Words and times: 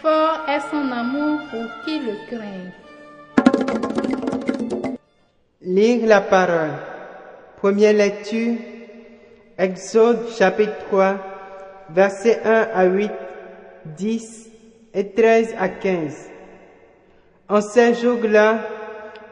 fort 0.00 0.40
est 0.48 0.60
son 0.70 0.90
amour 0.90 1.40
pour 1.50 1.64
qui 1.84 2.00
le 2.00 2.14
craint. 2.28 2.70
Lire 5.62 6.06
la 6.06 6.20
parole. 6.20 6.72
Première 7.56 7.94
lecture. 7.94 8.73
Exode 9.56 10.30
chapitre 10.36 10.72
3, 10.90 11.14
versets 11.90 12.40
1 12.44 12.68
à 12.74 12.84
8, 12.86 13.10
10 13.96 14.50
et 14.94 15.10
13 15.12 15.54
à 15.58 15.68
15. 15.68 16.28
En 17.48 17.60
ces 17.60 17.94
jours-là, 17.94 18.58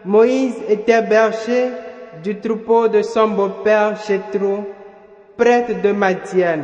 Moïse 0.04 0.54
était 0.68 1.02
berger 1.02 1.70
du 2.22 2.38
troupeau 2.38 2.86
de 2.88 3.02
son 3.02 3.28
beau-père 3.28 3.96
Jéthro, 4.06 4.64
prêtre 5.36 5.80
de 5.82 5.90
Madian. 5.90 6.60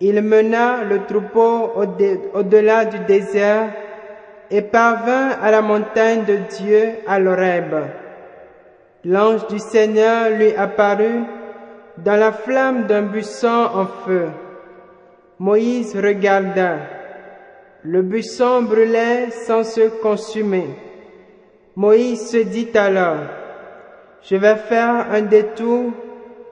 Il 0.00 0.20
mena 0.22 0.84
le 0.84 1.04
troupeau 1.04 1.72
au- 1.74 2.38
au-delà 2.38 2.84
du 2.84 2.98
désert 3.00 3.70
et 4.50 4.62
parvint 4.62 5.30
à 5.42 5.50
la 5.50 5.62
montagne 5.62 6.24
de 6.24 6.36
Dieu 6.58 6.90
à 7.08 7.18
l'Oreb. 7.18 7.74
L'ange 9.04 9.46
du 9.48 9.58
Seigneur 9.58 10.30
lui 10.30 10.54
apparut 10.54 11.24
dans 11.98 12.16
la 12.16 12.32
flamme 12.32 12.86
d'un 12.86 13.02
buisson 13.02 13.68
en 13.74 13.86
feu. 13.86 14.28
Moïse 15.38 15.94
regarda. 15.96 16.78
Le 17.82 18.02
buisson 18.02 18.62
brûlait 18.62 19.30
sans 19.30 19.64
se 19.64 19.88
consumer. 20.00 20.66
Moïse 21.76 22.30
se 22.30 22.38
dit 22.38 22.70
alors, 22.74 23.18
je 24.22 24.36
vais 24.36 24.56
faire 24.56 25.06
un 25.10 25.22
détour 25.22 25.92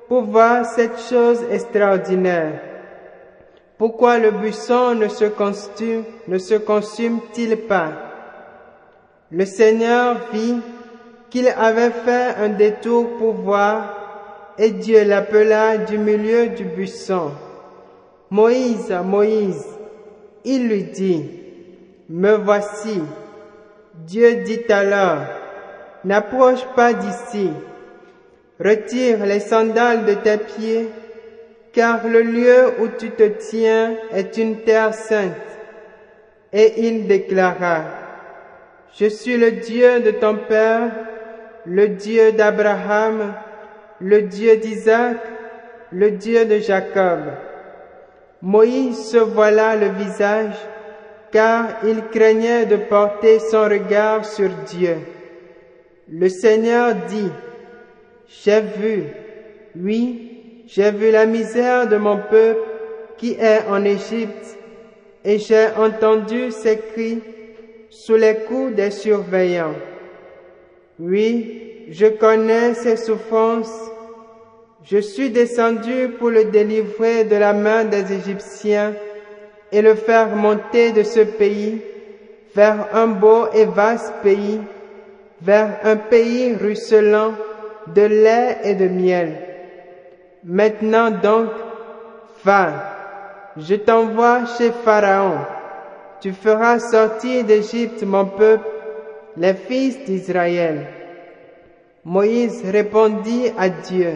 pour 0.09 0.22
voir 0.22 0.65
cette 0.66 1.00
chose 1.00 1.43
extraordinaire. 1.50 2.61
Pourquoi 3.78 4.19
le 4.19 4.31
buisson 4.31 4.94
ne 4.94 5.09
se 5.09 6.55
consume-t-il 6.55 7.56
pas? 7.66 7.88
Le 9.31 9.44
Seigneur 9.47 10.16
vit 10.32 10.61
qu'il 11.31 11.49
avait 11.49 11.91
fait 11.91 12.34
un 12.38 12.50
détour 12.50 13.16
pour 13.16 13.32
voir, 13.32 14.03
et 14.59 14.70
Dieu 14.70 15.04
l'appela 15.04 15.78
du 15.78 15.98
milieu 15.98 16.48
du 16.48 16.65
buisson. 16.65 17.32
Moïse, 18.31 18.94
Moïse, 19.04 19.66
il 20.44 20.69
lui 20.69 20.84
dit, 20.84 21.31
Me 22.09 22.34
voici. 22.37 23.00
Dieu 24.06 24.43
dit 24.44 24.64
alors, 24.70 25.22
N'approche 26.04 26.64
pas 26.76 26.93
d'ici, 26.93 27.50
retire 28.60 29.25
les 29.25 29.41
sandales 29.41 30.04
de 30.04 30.14
tes 30.14 30.37
pieds, 30.37 30.91
car 31.72 32.06
le 32.06 32.22
lieu 32.22 32.75
où 32.81 32.88
tu 32.88 33.10
te 33.10 33.22
tiens 33.22 33.94
est 34.12 34.37
une 34.37 34.60
terre 34.60 34.93
sainte. 34.93 35.32
Et 36.53 36.87
il 36.87 37.06
déclara, 37.06 37.84
Je 38.98 39.06
suis 39.06 39.37
le 39.37 39.53
Dieu 39.53 40.00
de 40.00 40.10
ton 40.10 40.37
Père, 40.37 40.91
le 41.64 41.88
Dieu 41.88 42.32
d'Abraham, 42.32 43.34
le 44.00 44.22
Dieu 44.22 44.56
d'Isaac, 44.56 45.19
le 45.93 46.10
Dieu 46.12 46.44
de 46.44 46.59
Jacob. 46.59 47.21
Moïse 48.43 49.10
se 49.10 49.16
voila 49.16 49.77
le 49.77 49.88
visage, 49.88 50.56
car 51.32 51.66
il 51.84 52.05
craignait 52.12 52.66
de 52.66 52.77
porter 52.77 53.38
son 53.38 53.65
regard 53.65 54.25
sur 54.25 54.50
Dieu. 54.66 54.97
Le 56.09 56.28
Seigneur 56.28 56.94
dit, 57.09 57.31
J'ai 58.28 58.60
vu, 58.60 59.05
oui, 59.77 60.62
j'ai 60.66 60.91
vu 60.91 61.11
la 61.11 61.26
misère 61.26 61.88
de 61.88 61.97
mon 61.97 62.19
peuple 62.19 62.61
qui 63.16 63.32
est 63.32 63.62
en 63.69 63.84
Égypte, 63.84 64.59
et 65.25 65.38
j'ai 65.38 65.69
entendu 65.78 66.50
ses 66.50 66.78
cris 66.78 67.22
sous 67.88 68.16
les 68.16 68.37
coups 68.47 68.75
des 68.75 68.91
surveillants. 68.91 69.75
Oui, 70.99 71.63
je 71.91 72.06
connais 72.06 72.75
ses 72.75 72.97
souffrances. 72.97 73.91
Je 74.84 74.99
suis 74.99 75.31
descendu 75.31 76.11
pour 76.19 76.31
le 76.31 76.45
délivrer 76.45 77.25
de 77.25 77.37
la 77.37 77.53
main 77.53 77.84
des 77.84 78.12
Égyptiens 78.12 78.95
et 79.72 79.83
le 79.83 79.94
faire 79.94 80.37
monter 80.37 80.93
de 80.93 81.03
ce 81.03 81.21
pays 81.21 81.81
vers 82.55 82.89
un 82.93 83.09
beau 83.09 83.47
et 83.53 83.65
vaste 83.65 84.12
pays, 84.23 84.61
vers 85.41 85.78
un 85.84 85.97
pays 85.97 86.55
ruisselant 86.55 87.33
de 87.94 88.03
lait 88.03 88.59
et 88.65 88.75
de 88.75 88.89
miel. 88.89 89.37
Maintenant 90.44 91.11
donc, 91.11 91.49
va, 92.44 93.50
je 93.56 93.75
t'envoie 93.75 94.43
chez 94.59 94.71
Pharaon. 94.84 95.39
Tu 96.21 96.33
feras 96.33 96.78
sortir 96.78 97.44
d'Égypte 97.44 98.03
mon 98.03 98.27
peuple, 98.27 98.67
les 99.37 99.55
fils 99.55 100.05
d'Israël. 100.05 100.87
Moïse 102.04 102.62
répondit 102.65 103.50
à 103.56 103.69
Dieu, 103.70 104.12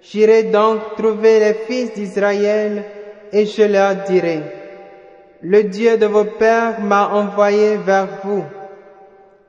J'irai 0.00 0.44
donc 0.44 0.80
trouver 0.96 1.40
les 1.40 1.54
fils 1.54 1.92
d'Israël 1.94 2.84
et 3.32 3.46
je 3.46 3.62
leur 3.62 3.96
dirai, 4.06 4.40
Le 5.40 5.64
Dieu 5.64 5.96
de 5.96 6.06
vos 6.06 6.24
pères 6.24 6.80
m'a 6.80 7.08
envoyé 7.08 7.76
vers 7.76 8.06
vous. 8.22 8.44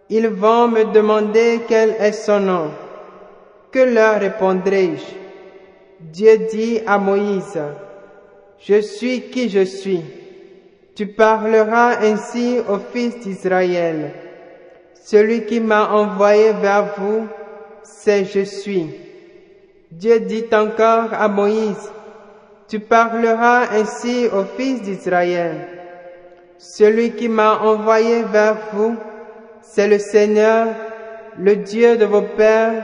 Ils 0.09 0.27
vont 0.27 0.67
me 0.69 0.85
demander 0.93 1.61
quel 1.67 1.95
est 1.99 2.13
son 2.13 2.39
nom. 2.39 2.71
Que 3.71 3.79
leur 3.79 4.19
répondrai-je? 4.19 5.03
Dieu 5.99 6.37
dit 6.51 6.79
à 6.87 6.97
Moïse, 6.97 7.59
Je 8.59 8.81
suis 8.81 9.29
qui 9.29 9.49
je 9.49 9.65
suis. 9.65 10.01
Tu 10.95 11.07
parleras 11.07 11.97
ainsi 12.01 12.59
aux 12.69 12.79
fils 12.79 13.19
d'Israël. 13.19 14.24
Celui 15.05 15.45
qui 15.45 15.59
m'a 15.59 15.91
envoyé 15.91 16.51
vers 16.53 16.95
vous, 16.97 17.27
c'est 17.83 18.25
je 18.25 18.39
suis. 18.39 18.89
Dieu 19.91 20.19
dit 20.21 20.45
encore 20.51 21.13
à 21.13 21.27
Moïse, 21.27 21.91
Tu 22.67 22.79
parleras 22.79 23.67
ainsi 23.71 24.27
aux 24.33 24.45
fils 24.57 24.81
d'Israël. 24.81 25.57
Celui 26.57 27.11
qui 27.11 27.29
m'a 27.29 27.59
envoyé 27.59 28.23
vers 28.23 28.57
vous, 28.73 28.95
c'est 29.61 29.87
le 29.87 29.99
Seigneur, 29.99 30.69
le 31.37 31.55
Dieu 31.57 31.97
de 31.97 32.05
vos 32.05 32.23
pères, 32.23 32.83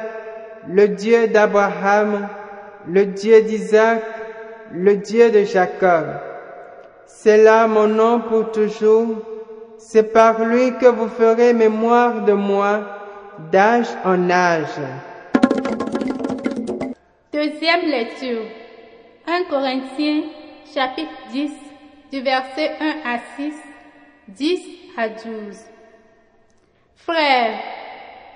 le 0.70 0.90
Dieu 0.90 1.28
d'Abraham, 1.28 2.28
le 2.88 3.08
Dieu 3.08 3.42
d'Isaac, 3.42 4.04
le 4.72 4.96
Dieu 4.98 5.32
de 5.32 5.44
Jacob. 5.44 6.06
C'est 7.08 7.42
là 7.42 7.66
mon 7.66 7.88
nom 7.88 8.20
pour 8.20 8.52
toujours. 8.52 9.31
C'est 9.84 10.14
par 10.14 10.46
lui 10.46 10.78
que 10.80 10.86
vous 10.86 11.08
ferez 11.08 11.54
mémoire 11.54 12.24
de 12.24 12.34
moi 12.34 12.82
d'âge 13.52 13.88
en 14.06 14.30
âge. 14.30 14.78
Deuxième 17.34 17.88
lecture. 17.88 18.44
1 19.28 19.44
Corinthiens 19.50 20.22
chapitre 20.74 21.10
10, 21.32 21.52
du 22.12 22.22
verset 22.22 22.72
1 22.80 23.12
à 23.12 23.20
6, 23.38 23.54
10 24.28 24.62
à 24.98 25.10
12. 25.10 25.26
Frères, 26.96 27.60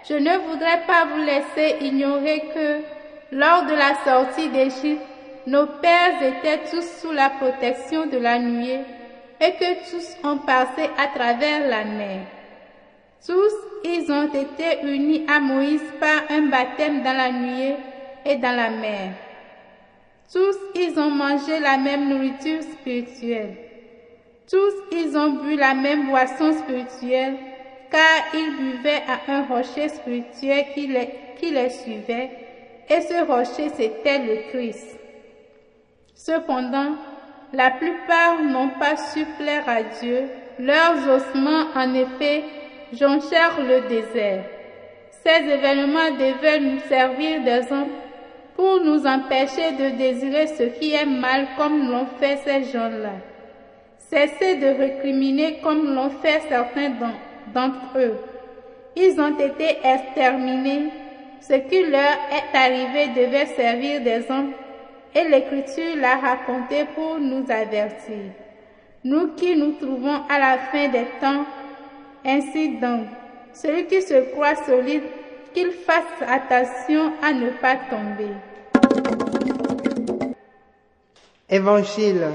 je 0.10 0.16
ne 0.16 0.38
voudrais 0.50 0.82
pas 0.88 1.06
vous 1.06 1.22
laisser 1.22 1.86
ignorer 1.86 2.44
que 2.56 3.36
lors 3.36 3.66
de 3.66 3.76
la 3.76 3.94
sortie 4.04 4.50
d'Égypte, 4.50 5.04
nos 5.46 5.68
pères 5.68 6.22
étaient 6.24 6.66
tous 6.72 6.86
sous 7.02 7.12
la 7.12 7.30
protection 7.30 8.08
de 8.08 8.18
la 8.18 8.40
nuée 8.40 8.82
et 9.40 9.52
que 9.54 9.90
tous 9.90 10.28
ont 10.28 10.38
passé 10.40 10.90
à 10.98 11.08
travers 11.08 11.68
la 11.68 11.84
mer. 11.84 12.22
Tous, 13.26 13.54
ils 13.84 14.12
ont 14.12 14.28
été 14.28 14.84
unis 14.84 15.26
à 15.28 15.40
Moïse 15.40 15.84
par 16.00 16.24
un 16.30 16.44
baptême 16.44 17.02
dans 17.02 17.16
la 17.16 17.32
nuée 17.32 17.76
et 18.26 18.36
dans 18.36 18.56
la 18.56 18.70
mer. 18.70 19.14
Tous, 20.32 20.58
ils 20.76 20.98
ont 21.00 21.10
mangé 21.12 21.60
la 21.60 21.78
même 21.78 22.10
nourriture 22.10 22.62
spirituelle. 22.62 23.58
Tous, 24.50 24.74
ils 24.92 25.18
ont 25.18 25.42
bu 25.44 25.56
la 25.56 25.74
même 25.74 26.08
boisson 26.08 26.54
spirituelle, 26.54 27.36
car 27.90 28.34
ils 28.34 28.56
buvaient 28.58 29.04
à 29.08 29.32
un 29.32 29.46
rocher 29.46 29.90
spirituel 29.90 30.66
qui 30.74 30.88
les, 30.88 31.10
qui 31.38 31.52
les 31.52 31.70
suivait, 31.70 32.30
et 32.90 33.02
ce 33.02 33.26
rocher 33.26 33.70
c'était 33.76 34.20
le 34.20 34.50
Christ. 34.50 35.00
Cependant, 36.14 36.96
la 37.54 37.72
plupart 37.72 38.42
n'ont 38.44 38.70
pas 38.80 38.96
su 38.98 39.26
plaire 39.38 39.68
à 39.68 39.84
Dieu, 40.02 40.24
leurs 40.60 41.08
ossements 41.10 41.66
en 41.76 41.94
effet 41.94 42.44
jonchèrent 42.94 43.60
le 43.60 43.88
désert. 43.88 44.44
Ces 45.24 45.50
événements 45.50 46.12
devaient 46.12 46.60
nous 46.60 46.80
servir 46.88 47.42
d'exemple 47.42 47.92
pour 48.56 48.80
nous 48.82 49.06
empêcher 49.06 49.72
de 49.72 49.98
désirer 49.98 50.48
ce 50.48 50.64
qui 50.64 50.94
est 50.94 51.06
mal 51.06 51.48
comme 51.58 51.90
l'ont 51.90 52.08
fait 52.20 52.38
ces 52.46 52.64
gens-là. 52.72 53.14
Cessez 53.98 54.58
de 54.58 54.68
récriminer 54.68 55.60
comme 55.64 55.94
l'ont 55.94 56.12
fait 56.22 56.42
certains 56.48 56.92
d'entre 57.54 57.98
eux. 57.98 58.18
Ils 58.96 59.20
ont 59.20 59.38
été 59.38 59.78
exterminés. 59.84 60.90
Ce 61.42 61.54
qui 61.54 61.84
leur 61.84 62.18
est 62.32 62.58
arrivé 62.58 63.08
devait 63.16 63.48
servir 63.48 64.02
d'exemple 64.02 64.54
et 65.16 65.24
l'Écriture 65.24 65.96
l'a 65.96 66.18
raconté 66.18 66.86
pour 66.94 67.18
nous 67.20 67.46
avertir. 67.50 68.34
Nous 69.06 69.30
qui 69.36 69.56
nous 69.56 69.74
trouvons 69.74 70.22
à 70.30 70.38
la 70.38 70.58
fin 70.58 70.90
des 70.90 71.06
temps, 71.22 71.46
ainsi 72.26 72.78
donc, 72.78 73.08
celui 73.54 73.86
qui 73.86 74.02
se 74.02 74.32
croit 74.32 74.56
solide, 74.56 75.04
qu'il 75.54 75.72
fasse 75.72 76.04
attention 76.28 77.14
à 77.24 77.32
ne 77.32 77.50
pas 77.52 77.78
tomber. 77.90 78.34
Évangile, 81.50 82.26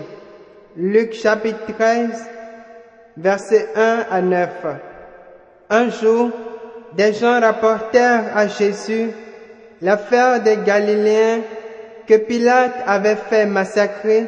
Luc 0.77 1.12
chapitre 1.12 1.75
13, 1.77 2.31
versets 3.19 3.69
1 3.77 4.06
à 4.11 4.23
9. 4.23 4.49
Un 5.69 5.91
jour, 5.91 6.31
des 6.94 7.12
gens 7.12 7.41
rapportèrent 7.41 8.35
à 8.35 8.47
Jésus 8.47 9.11
l'affaire 9.82 10.41
des 10.43 10.56
Galiléens 10.65 11.41
que 12.11 12.17
Pilate 12.17 12.75
avait 12.89 13.15
fait 13.15 13.47
massacrer, 13.47 14.27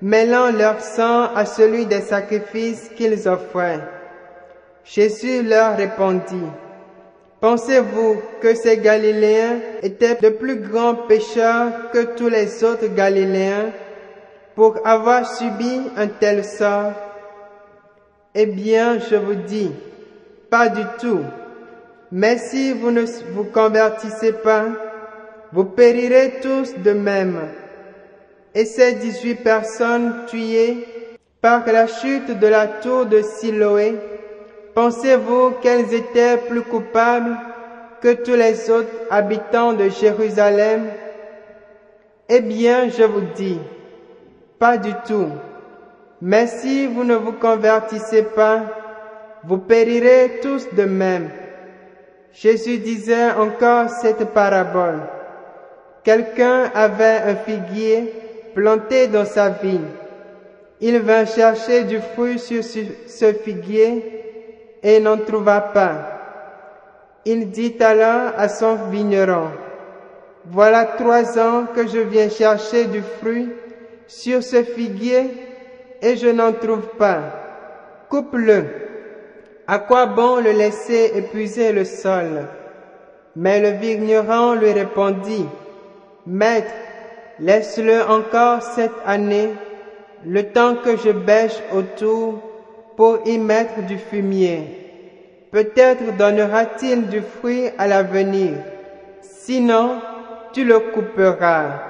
mêlant 0.00 0.50
leur 0.50 0.80
sang 0.80 1.34
à 1.34 1.44
celui 1.44 1.84
des 1.84 2.00
sacrifices 2.00 2.88
qu'ils 2.96 3.28
offraient. 3.28 3.80
Jésus 4.84 5.42
leur 5.42 5.76
répondit, 5.76 6.48
Pensez-vous 7.42 8.22
que 8.40 8.54
ces 8.54 8.78
Galiléens 8.78 9.58
étaient 9.82 10.14
de 10.14 10.30
plus 10.30 10.56
grands 10.60 10.94
pécheurs 10.94 11.90
que 11.92 12.14
tous 12.16 12.30
les 12.30 12.64
autres 12.64 12.86
Galiléens 12.86 13.66
pour 14.54 14.78
avoir 14.86 15.30
subi 15.30 15.82
un 15.98 16.06
tel 16.06 16.42
sort? 16.42 16.92
Eh 18.34 18.46
bien, 18.46 18.98
je 18.98 19.16
vous 19.16 19.34
dis, 19.34 19.70
pas 20.48 20.70
du 20.70 20.80
tout. 20.98 21.20
Mais 22.10 22.38
si 22.38 22.72
vous 22.72 22.90
ne 22.90 23.04
vous 23.34 23.44
convertissez 23.44 24.32
pas, 24.32 24.68
vous 25.54 25.66
périrez 25.66 26.40
tous 26.42 26.74
de 26.78 26.90
même. 26.90 27.38
Et 28.56 28.64
ces 28.64 28.94
dix-huit 28.94 29.36
personnes 29.36 30.26
tuées 30.26 30.84
par 31.40 31.64
la 31.66 31.86
chute 31.86 32.40
de 32.40 32.46
la 32.48 32.66
tour 32.66 33.06
de 33.06 33.22
Siloé, 33.22 33.94
pensez-vous 34.74 35.52
qu'elles 35.62 35.94
étaient 35.94 36.38
plus 36.38 36.62
coupables 36.62 37.36
que 38.00 38.14
tous 38.14 38.34
les 38.34 38.68
autres 38.68 38.90
habitants 39.10 39.74
de 39.74 39.88
Jérusalem? 39.90 40.88
Eh 42.28 42.40
bien, 42.40 42.88
je 42.88 43.04
vous 43.04 43.26
dis, 43.36 43.60
pas 44.58 44.76
du 44.76 44.92
tout. 45.06 45.28
Mais 46.20 46.48
si 46.48 46.88
vous 46.88 47.04
ne 47.04 47.14
vous 47.14 47.34
convertissez 47.34 48.24
pas, 48.24 48.62
vous 49.44 49.58
périrez 49.58 50.40
tous 50.42 50.66
de 50.74 50.82
même. 50.82 51.30
Jésus 52.32 52.78
disait 52.78 53.30
encore 53.30 53.88
cette 53.88 54.24
parabole. 54.32 55.13
Quelqu'un 56.04 56.70
avait 56.74 57.22
un 57.24 57.36
figuier 57.36 58.12
planté 58.54 59.08
dans 59.08 59.24
sa 59.24 59.48
vigne. 59.48 59.88
Il 60.80 60.98
vint 61.00 61.24
chercher 61.24 61.84
du 61.84 61.98
fruit 61.98 62.38
sur 62.38 62.62
ce 62.62 63.32
figuier 63.32 64.78
et 64.82 65.00
n'en 65.00 65.16
trouva 65.16 65.60
pas. 65.60 66.14
Il 67.24 67.50
dit 67.50 67.74
alors 67.80 68.32
à 68.36 68.48
son 68.48 68.74
vigneron, 68.90 69.48
Voilà 70.44 70.84
trois 70.84 71.38
ans 71.38 71.64
que 71.74 71.86
je 71.86 72.00
viens 72.00 72.28
chercher 72.28 72.84
du 72.84 73.00
fruit 73.00 73.48
sur 74.06 74.42
ce 74.42 74.62
figuier 74.62 75.30
et 76.02 76.16
je 76.16 76.28
n'en 76.28 76.52
trouve 76.52 76.86
pas. 76.98 77.20
Coupe-le. 78.10 78.64
À 79.66 79.78
quoi 79.78 80.04
bon 80.04 80.36
le 80.36 80.50
laisser 80.50 81.12
épuiser 81.14 81.72
le 81.72 81.86
sol? 81.86 82.46
Mais 83.36 83.60
le 83.60 83.78
vigneron 83.78 84.54
lui 84.54 84.70
répondit, 84.70 85.46
Maître, 86.26 86.72
laisse-le 87.38 88.02
encore 88.08 88.62
cette 88.62 88.94
année, 89.04 89.52
le 90.24 90.52
temps 90.52 90.74
que 90.74 90.96
je 90.96 91.10
bêche 91.10 91.58
autour 91.70 92.40
pour 92.96 93.18
y 93.26 93.36
mettre 93.36 93.84
du 93.86 93.98
fumier. 93.98 95.48
Peut-être 95.52 96.16
donnera-t-il 96.16 97.08
du 97.08 97.20
fruit 97.20 97.68
à 97.76 97.86
l'avenir. 97.86 98.54
Sinon, 99.20 100.00
tu 100.54 100.64
le 100.64 100.78
couperas. 100.80 101.80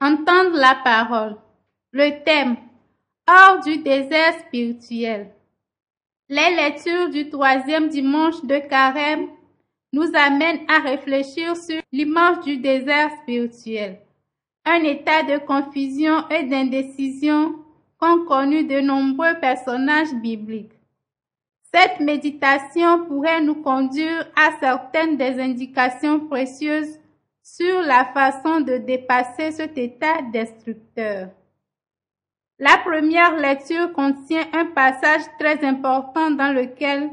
Entendre 0.00 0.56
la 0.56 0.74
parole. 0.82 1.36
Le 1.92 2.24
thème. 2.24 2.56
Hors 3.28 3.60
du 3.60 3.76
désert 3.78 4.38
spirituel. 4.46 5.28
Les 6.30 6.56
lectures 6.56 7.10
du 7.10 7.28
troisième 7.28 7.88
dimanche 7.88 8.42
de 8.44 8.58
carême 8.58 9.28
nous 9.92 10.10
amène 10.14 10.60
à 10.68 10.80
réfléchir 10.80 11.56
sur 11.56 11.80
l'image 11.92 12.40
du 12.44 12.58
désert 12.58 13.10
spirituel, 13.22 14.00
un 14.64 14.82
état 14.82 15.22
de 15.22 15.38
confusion 15.38 16.28
et 16.28 16.44
d'indécision 16.44 17.54
qu'ont 17.98 18.24
connu 18.26 18.64
de 18.64 18.80
nombreux 18.80 19.34
personnages 19.40 20.14
bibliques. 20.14 20.78
Cette 21.72 22.00
méditation 22.00 23.04
pourrait 23.06 23.42
nous 23.42 23.56
conduire 23.56 24.26
à 24.36 24.52
certaines 24.60 25.16
des 25.16 25.38
indications 25.40 26.20
précieuses 26.20 26.98
sur 27.42 27.80
la 27.82 28.06
façon 28.06 28.60
de 28.60 28.78
dépasser 28.78 29.52
cet 29.52 29.76
état 29.76 30.22
destructeur. 30.32 31.28
La 32.58 32.76
première 32.78 33.36
lecture 33.36 33.92
contient 33.92 34.46
un 34.52 34.66
passage 34.66 35.22
très 35.38 35.64
important 35.64 36.30
dans 36.30 36.52
lequel 36.52 37.10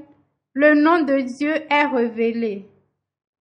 le 0.56 0.74
nom 0.74 1.04
de 1.04 1.20
Dieu 1.20 1.54
est 1.70 1.86
révélé. 1.86 2.66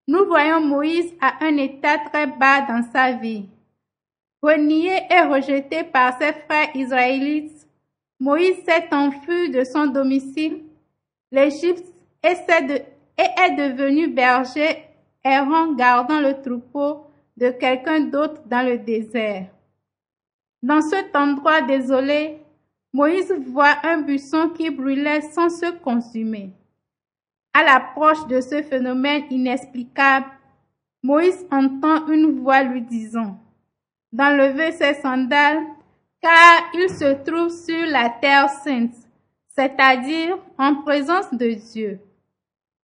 Nous 0.08 0.26
voyons 0.26 0.60
Moïse 0.60 1.14
à 1.20 1.44
un 1.44 1.56
état 1.56 1.98
très 1.98 2.26
bas 2.26 2.62
dans 2.62 2.82
sa 2.92 3.12
vie. 3.12 3.46
Renié 4.42 5.00
et 5.08 5.20
rejeté 5.20 5.84
par 5.84 6.18
ses 6.18 6.32
frères 6.32 6.74
israélites, 6.74 7.68
Moïse 8.18 8.56
s'est 8.64 8.92
enfui 8.92 9.50
de 9.50 9.62
son 9.62 9.86
domicile, 9.86 10.64
l'Égypte, 11.30 11.86
et, 12.24 12.34
est 13.16 13.56
devenu 13.56 14.08
berger 14.08 14.84
errant 15.22 15.72
gardant 15.72 16.20
le 16.20 16.42
troupeau 16.42 17.06
de 17.36 17.50
quelqu'un 17.50 18.00
d'autre 18.00 18.42
dans 18.46 18.66
le 18.66 18.78
désert. 18.78 19.46
Dans 20.62 20.80
cet 20.80 21.14
endroit 21.14 21.62
désolé, 21.62 22.38
Moïse 22.92 23.32
voit 23.46 23.76
un 23.84 24.00
buisson 24.00 24.48
qui 24.48 24.70
brûlait 24.70 25.20
sans 25.20 25.48
se 25.48 25.70
consumer. 25.78 26.50
À 27.54 27.62
l'approche 27.62 28.26
de 28.26 28.40
ce 28.40 28.62
phénomène 28.62 29.24
inexplicable, 29.30 30.26
Moïse 31.04 31.46
entend 31.52 32.06
une 32.08 32.40
voix 32.40 32.64
lui 32.64 32.82
disant 32.82 33.38
d'enlever 34.12 34.72
ses 34.72 34.94
sandales 34.94 35.62
car 36.20 36.70
il 36.74 36.88
se 36.90 37.12
trouve 37.24 37.50
sur 37.50 37.86
la 37.86 38.08
terre 38.08 38.48
sainte, 38.48 38.94
c'est-à-dire 39.48 40.36
en 40.58 40.76
présence 40.82 41.32
de 41.32 41.52
Dieu. 41.72 42.00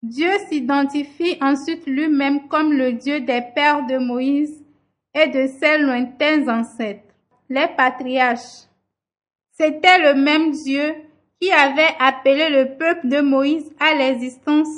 Dieu 0.03 0.29
s'identifie 0.47 1.37
ensuite 1.41 1.85
lui-même 1.85 2.47
comme 2.47 2.71
le 2.71 2.93
Dieu 2.93 3.19
des 3.19 3.41
pères 3.53 3.85
de 3.85 3.97
Moïse 3.97 4.63
et 5.13 5.27
de 5.27 5.47
ses 5.47 5.79
lointains 5.79 6.47
ancêtres. 6.47 7.03
les 7.49 7.67
patriarches. 7.75 8.67
C'était 9.51 9.99
le 9.99 10.21
même 10.21 10.51
Dieu 10.51 10.95
qui 11.41 11.51
avait 11.51 11.95
appelé 11.99 12.49
le 12.49 12.77
peuple 12.77 13.07
de 13.07 13.19
Moïse 13.21 13.71
à 13.79 13.95
l'existence 13.95 14.69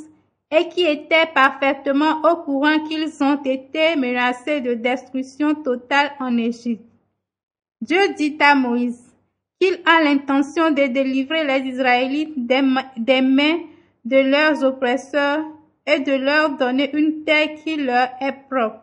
et 0.49 0.69
qui 0.69 0.85
était 0.85 1.25
parfaitement 1.33 2.21
au 2.23 2.37
courant 2.37 2.79
qu'ils 2.87 3.11
ont 3.21 3.41
été 3.43 3.97
menacés 3.97 4.61
de 4.61 4.73
destruction 4.73 5.55
totale 5.55 6.11
en 6.19 6.37
Égypte. 6.37 6.85
Dieu 7.81 8.13
dit 8.15 8.37
à 8.39 8.55
Moïse 8.55 9.01
qu'il 9.59 9.77
a 9.85 10.03
l'intention 10.03 10.71
de 10.71 10.87
délivrer 10.87 11.43
les 11.43 11.67
Israélites 11.69 12.47
des, 12.47 12.61
mains 13.21 13.59
de 14.05 14.17
leurs 14.17 14.63
oppresseurs 14.63 15.43
et 15.85 15.99
de 15.99 16.13
leur 16.13 16.51
donner 16.51 16.95
une 16.95 17.25
terre 17.25 17.55
qui 17.63 17.75
leur 17.75 18.07
est 18.21 18.47
propre. 18.49 18.79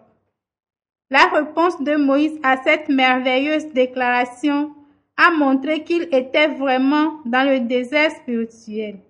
La 1.10 1.26
réponse 1.28 1.80
de 1.80 1.96
Moïse 1.96 2.38
à 2.42 2.58
cette 2.62 2.90
merveilleuse 2.90 3.72
déclaration 3.72 4.74
a 5.20 5.30
montré 5.30 5.84
qu'il 5.84 6.08
était 6.12 6.48
vraiment 6.48 7.20
dans 7.26 7.46
le 7.46 7.60
désert 7.60 8.10
spirituel. 8.10 9.00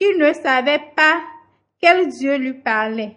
Il 0.00 0.16
ne 0.18 0.32
savait 0.32 0.82
pas 0.96 1.20
quel 1.78 2.08
Dieu 2.08 2.38
lui 2.38 2.54
parlait. 2.54 3.16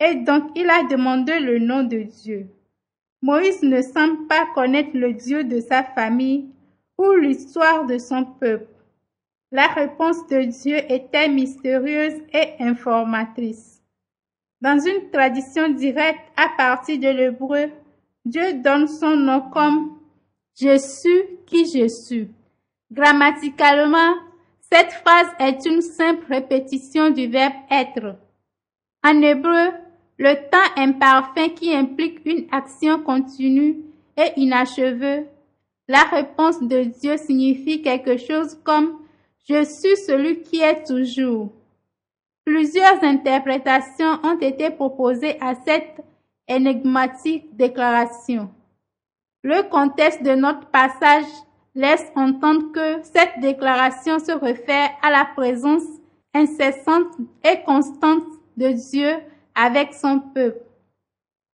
Et 0.00 0.14
donc 0.14 0.44
il 0.56 0.70
a 0.70 0.84
demandé 0.84 1.38
le 1.40 1.58
nom 1.58 1.82
de 1.82 1.98
Dieu. 1.98 2.46
Moïse 3.20 3.62
ne 3.62 3.82
semble 3.82 4.26
pas 4.26 4.46
connaître 4.54 4.92
le 4.94 5.12
Dieu 5.12 5.44
de 5.44 5.60
sa 5.60 5.84
famille 5.84 6.48
ou 6.96 7.12
l'histoire 7.12 7.84
de 7.84 7.98
son 7.98 8.24
peuple. 8.24 8.66
La 9.52 9.66
réponse 9.66 10.26
de 10.28 10.42
Dieu 10.42 10.78
était 10.90 11.28
mystérieuse 11.28 12.18
et 12.32 12.62
informatrice. 12.62 13.82
Dans 14.62 14.78
une 14.78 15.10
tradition 15.10 15.68
directe 15.68 16.32
à 16.38 16.48
partir 16.56 16.98
de 16.98 17.08
l'hébreu, 17.08 17.70
Dieu 18.24 18.54
donne 18.62 18.88
son 18.88 19.16
nom 19.16 19.42
comme 19.50 19.98
Je 20.60 20.78
suis 20.78 21.38
qui 21.46 21.66
je 21.66 21.88
suis. 21.88 22.28
Grammaticalement, 22.92 24.14
cette 24.60 24.92
phrase 24.92 25.26
est 25.40 25.66
une 25.66 25.82
simple 25.82 26.26
répétition 26.32 27.10
du 27.10 27.26
verbe 27.26 27.54
être. 27.70 28.16
En 29.04 29.20
hébreu, 29.20 29.70
le 30.18 30.34
temps 30.50 30.80
imparfait 30.80 31.54
qui 31.54 31.74
implique 31.74 32.20
une 32.24 32.46
action 32.52 33.00
continue 33.00 33.78
et 34.16 34.32
inachevée, 34.36 35.26
la 35.88 36.04
réponse 36.04 36.62
de 36.62 36.84
Dieu 36.84 37.16
signifie 37.16 37.82
quelque 37.82 38.16
chose 38.16 38.56
comme 38.64 39.00
Je 39.48 39.64
suis 39.64 39.96
celui 39.96 40.40
qui 40.40 40.60
est 40.60 40.84
toujours. 40.86 41.52
Plusieurs 42.44 43.02
interprétations 43.02 44.20
ont 44.22 44.38
été 44.38 44.70
proposées 44.70 45.36
à 45.40 45.54
cette 45.54 46.00
énigmatique 46.48 47.54
déclaration. 47.56 48.50
Le 49.44 49.62
contexte 49.68 50.22
de 50.22 50.30
notre 50.30 50.66
passage 50.68 51.26
laisse 51.74 52.10
entendre 52.16 52.72
que 52.72 53.02
cette 53.02 53.40
déclaration 53.42 54.18
se 54.18 54.32
réfère 54.32 54.88
à 55.02 55.10
la 55.10 55.26
présence 55.36 55.82
incessante 56.32 57.12
et 57.44 57.62
constante 57.62 58.24
de 58.56 58.68
Dieu 58.68 59.10
avec 59.54 59.92
son 59.92 60.18
peuple. 60.18 60.64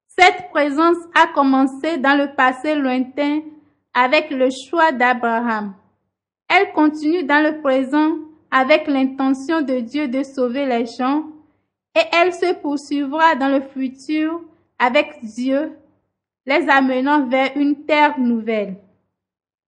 Cette 0.06 0.50
présence 0.52 0.98
a 1.20 1.26
commencé 1.34 1.98
dans 1.98 2.16
le 2.16 2.32
passé 2.36 2.76
lointain 2.76 3.40
avec 3.92 4.30
le 4.30 4.50
choix 4.50 4.92
d'Abraham. 4.92 5.74
Elle 6.48 6.72
continue 6.72 7.24
dans 7.24 7.42
le 7.42 7.60
présent 7.60 8.18
avec 8.52 8.86
l'intention 8.86 9.62
de 9.62 9.80
Dieu 9.80 10.06
de 10.06 10.22
sauver 10.22 10.64
les 10.64 10.86
gens 10.86 11.24
et 11.96 12.04
elle 12.12 12.32
se 12.32 12.54
poursuivra 12.54 13.34
dans 13.34 13.48
le 13.48 13.62
futur 13.62 14.42
avec 14.78 15.24
Dieu, 15.24 15.72
les 16.46 16.68
amenant 16.68 17.26
vers 17.26 17.56
une 17.56 17.84
terre 17.84 18.18
nouvelle. 18.18 18.76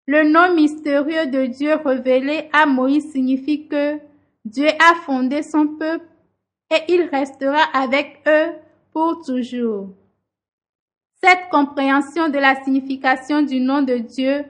Le 0.06 0.24
nom 0.24 0.54
mystérieux 0.54 1.26
de 1.26 1.46
Dieu 1.46 1.74
révélé 1.84 2.48
à 2.52 2.66
Moïse 2.66 3.12
signifie 3.12 3.68
que 3.68 3.98
Dieu 4.44 4.68
a 4.68 4.94
fondé 4.96 5.42
son 5.42 5.66
peuple 5.66 6.06
et 6.70 6.92
il 6.92 7.02
restera 7.02 7.62
avec 7.72 8.20
eux 8.26 8.52
pour 8.92 9.22
toujours. 9.24 9.90
Cette 11.22 11.48
compréhension 11.50 12.28
de 12.28 12.38
la 12.38 12.62
signification 12.64 13.42
du 13.42 13.60
nom 13.60 13.82
de 13.82 13.98
Dieu 13.98 14.44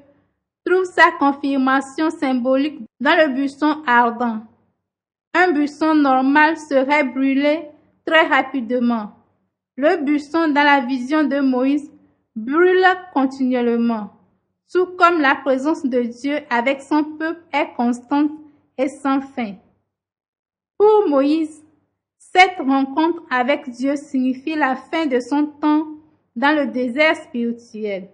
trouve 0.64 0.84
sa 0.84 1.10
confirmation 1.18 2.08
symbolique 2.08 2.80
dans 2.98 3.16
le 3.16 3.34
buisson 3.34 3.82
ardent. 3.86 4.40
Un 5.34 5.52
buisson 5.52 5.94
normal 5.94 6.56
serait 6.56 7.04
brûlé 7.04 7.68
très 8.06 8.26
rapidement. 8.26 9.12
Le 9.76 10.02
buisson 10.02 10.48
dans 10.48 10.64
la 10.64 10.80
vision 10.80 11.24
de 11.24 11.40
Moïse 11.40 11.91
brûle 12.34 12.84
continuellement 13.12 14.10
tout 14.72 14.86
comme 14.96 15.20
la 15.20 15.34
présence 15.34 15.84
de 15.84 16.02
Dieu 16.02 16.38
avec 16.48 16.80
son 16.80 17.04
peuple 17.04 17.42
est 17.52 17.74
constante 17.76 18.30
et 18.78 18.88
sans 18.88 19.20
fin. 19.20 19.54
Pour 20.78 21.08
Moïse, 21.08 21.62
cette 22.18 22.58
rencontre 22.58 23.22
avec 23.30 23.68
Dieu 23.68 23.96
signifie 23.96 24.54
la 24.54 24.74
fin 24.74 25.06
de 25.06 25.20
son 25.20 25.46
temps 25.46 25.86
dans 26.34 26.56
le 26.56 26.68
désert 26.68 27.16
spirituel. 27.16 28.08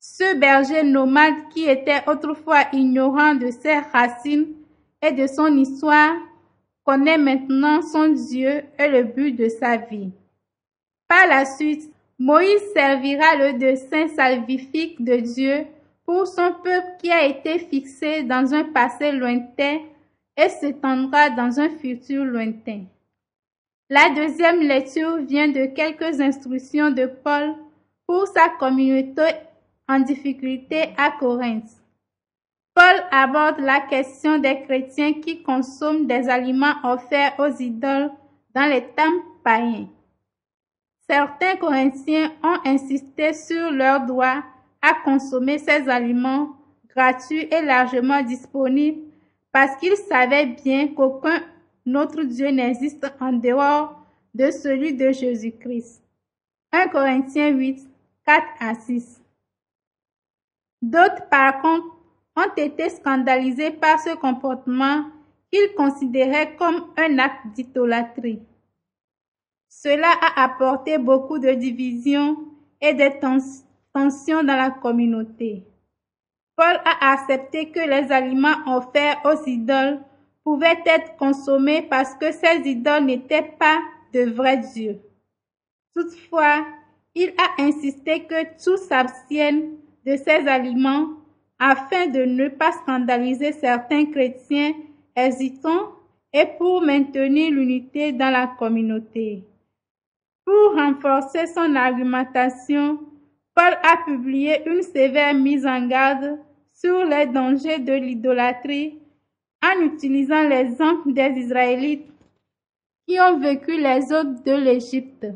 Ce 0.00 0.36
berger 0.36 0.84
nomade 0.84 1.48
qui 1.50 1.64
était 1.64 2.02
autrefois 2.06 2.62
ignorant 2.72 3.34
de 3.34 3.50
ses 3.50 3.78
racines 3.78 4.54
et 5.02 5.12
de 5.12 5.26
son 5.26 5.54
histoire 5.54 6.16
connaît 6.84 7.18
maintenant 7.18 7.82
son 7.82 8.08
Dieu 8.08 8.62
et 8.78 8.88
le 8.88 9.02
but 9.02 9.32
de 9.32 9.50
sa 9.50 9.76
vie. 9.76 10.10
Par 11.06 11.26
la 11.26 11.44
suite, 11.44 11.92
Moïse 12.20 12.72
servira 12.74 13.36
le 13.36 13.58
dessein 13.58 14.08
salvifique 14.08 15.04
de 15.04 15.16
Dieu 15.16 15.66
pour 16.04 16.26
son 16.26 16.52
peuple 16.64 16.96
qui 17.00 17.12
a 17.12 17.24
été 17.24 17.60
fixé 17.60 18.24
dans 18.24 18.52
un 18.52 18.64
passé 18.64 19.12
lointain 19.12 19.78
et 20.36 20.48
s'étendra 20.48 21.30
dans 21.30 21.60
un 21.60 21.68
futur 21.68 22.24
lointain. 22.24 22.84
La 23.88 24.10
deuxième 24.10 24.60
lecture 24.60 25.18
vient 25.18 25.48
de 25.48 25.66
quelques 25.66 26.20
instructions 26.20 26.90
de 26.90 27.06
Paul 27.06 27.54
pour 28.06 28.26
sa 28.26 28.48
communauté 28.58 29.22
en 29.88 30.00
difficulté 30.00 30.90
à 30.96 31.12
Corinthe. 31.12 31.70
Paul 32.74 33.02
aborde 33.12 33.60
la 33.60 33.80
question 33.80 34.38
des 34.38 34.62
chrétiens 34.62 35.14
qui 35.14 35.42
consomment 35.42 36.06
des 36.06 36.28
aliments 36.28 36.76
offerts 36.84 37.34
aux 37.38 37.60
idoles 37.60 38.10
dans 38.54 38.66
les 38.66 38.82
temples 38.82 39.24
païens. 39.44 39.88
Certains 41.10 41.56
Corinthiens 41.56 42.32
ont 42.42 42.58
insisté 42.66 43.32
sur 43.32 43.70
leur 43.70 44.04
droit 44.04 44.42
à 44.82 44.94
consommer 45.04 45.58
ces 45.58 45.88
aliments 45.88 46.50
gratuits 46.88 47.48
et 47.50 47.62
largement 47.62 48.22
disponibles 48.22 49.08
parce 49.50 49.76
qu'ils 49.76 49.96
savaient 49.96 50.46
bien 50.46 50.88
qu'aucun 50.88 51.40
autre 51.94 52.22
Dieu 52.24 52.48
n'existe 52.48 53.10
en 53.20 53.32
dehors 53.32 53.98
de 54.34 54.50
celui 54.50 54.92
de 54.94 55.10
Jésus-Christ. 55.10 56.02
1 56.72 56.88
Corinthiens 56.88 57.48
8, 57.48 57.88
4 58.26 58.46
à 58.60 58.74
6. 58.74 59.22
D'autres, 60.82 61.26
par 61.30 61.62
contre, 61.62 61.86
ont 62.36 62.54
été 62.56 62.90
scandalisés 62.90 63.70
par 63.70 63.98
ce 63.98 64.14
comportement 64.16 65.06
qu'ils 65.50 65.74
considéraient 65.74 66.54
comme 66.56 66.88
un 66.98 67.18
acte 67.18 67.46
d'idolâtrie. 67.54 68.40
Cela 69.68 70.10
a 70.10 70.44
apporté 70.44 70.98
beaucoup 70.98 71.38
de 71.38 71.50
divisions 71.50 72.36
et 72.80 72.94
de 72.94 73.20
tensions 73.92 74.42
dans 74.42 74.56
la 74.56 74.70
communauté. 74.70 75.64
Paul 76.56 76.80
a 76.84 77.12
accepté 77.12 77.70
que 77.70 77.80
les 77.80 78.10
aliments 78.10 78.56
offerts 78.66 79.20
aux 79.24 79.46
idoles 79.46 80.00
pouvaient 80.42 80.82
être 80.86 81.16
consommés 81.16 81.82
parce 81.82 82.14
que 82.14 82.32
ces 82.32 82.62
idoles 82.64 83.04
n'étaient 83.04 83.54
pas 83.58 83.78
de 84.12 84.30
vrais 84.30 84.56
dieux. 84.56 84.98
Toutefois, 85.94 86.64
il 87.14 87.32
a 87.38 87.62
insisté 87.62 88.24
que 88.24 88.62
tous 88.62 88.78
s'abstiennent 88.78 89.76
de 90.06 90.16
ces 90.16 90.48
aliments 90.48 91.08
afin 91.58 92.06
de 92.06 92.24
ne 92.24 92.48
pas 92.48 92.72
scandaliser 92.72 93.52
certains 93.52 94.06
chrétiens 94.06 94.72
hésitants 95.14 95.92
et 96.32 96.46
pour 96.58 96.82
maintenir 96.82 97.50
l'unité 97.50 98.12
dans 98.12 98.30
la 98.30 98.46
communauté. 98.46 99.47
Pour 100.48 100.76
renforcer 100.76 101.46
son 101.46 101.76
argumentation, 101.76 103.00
Paul 103.54 103.76
a 103.82 103.98
publié 104.06 104.66
une 104.66 104.80
sévère 104.80 105.34
mise 105.34 105.66
en 105.66 105.86
garde 105.86 106.38
sur 106.72 107.04
les 107.04 107.26
dangers 107.26 107.80
de 107.80 107.92
l'idolâtrie 107.92 108.98
en 109.62 109.82
utilisant 109.82 110.48
l'exemple 110.48 111.12
des 111.12 111.34
Israélites 111.36 112.10
qui 113.06 113.20
ont 113.20 113.38
vécu 113.38 113.76
les 113.76 114.10
eaux 114.10 114.24
de 114.24 114.52
l'Égypte. 114.52 115.26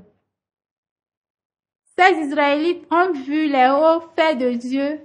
Ces 1.99 2.28
Israélites 2.28 2.87
ont 2.90 3.12
vu 3.12 3.49
les 3.49 3.69
hauts 3.69 4.00
faits 4.16 4.38
de 4.38 4.54
Dieu, 4.54 4.99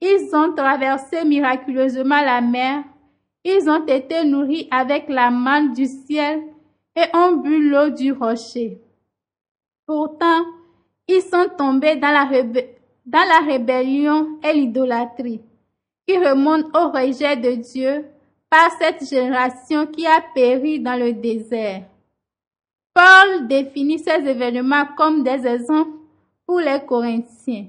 ils 0.00 0.36
ont 0.36 0.54
traversé 0.54 1.24
miraculeusement 1.24 2.22
la 2.22 2.40
mer, 2.40 2.84
ils 3.42 3.68
ont 3.68 3.84
été 3.86 4.22
nourris 4.22 4.68
avec 4.70 5.08
la 5.08 5.32
manne 5.32 5.72
du 5.72 5.86
ciel 5.86 6.44
et 6.94 7.06
ont 7.12 7.38
bu 7.38 7.68
l'eau 7.68 7.90
du 7.90 8.12
rocher. 8.12 8.80
Pourtant, 9.88 10.44
ils 11.08 11.22
sont 11.22 11.48
tombés 11.56 11.96
dans 11.96 12.10
la, 12.10 13.40
rébellion 13.40 14.38
et 14.44 14.52
l'idolâtrie, 14.52 15.40
qui 16.06 16.18
remonte 16.18 16.66
au 16.76 16.90
rejet 16.90 17.38
de 17.38 17.54
Dieu 17.54 18.04
par 18.50 18.70
cette 18.78 19.08
génération 19.08 19.86
qui 19.86 20.06
a 20.06 20.22
péri 20.34 20.78
dans 20.78 20.96
le 20.96 21.14
désert. 21.14 21.84
Paul 22.92 23.48
définit 23.48 23.98
ces 23.98 24.28
événements 24.28 24.84
comme 24.94 25.22
des 25.22 25.46
exemples 25.46 25.96
pour 26.44 26.60
les 26.60 26.84
Corinthiens. 26.86 27.68